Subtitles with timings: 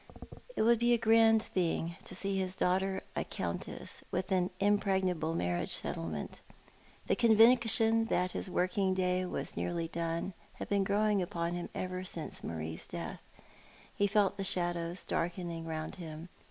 [0.55, 5.35] It would be a grand thing to see his daughter a countess, with an impregnable
[5.35, 6.41] marriage settlement.
[7.05, 12.03] The conviction that his working day was nearly done had been growing upon him ever
[12.03, 13.21] since jMarie's death.
[13.95, 16.29] He felt the shadows darkening round him.